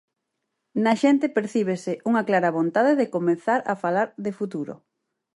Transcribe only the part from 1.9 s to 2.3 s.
unha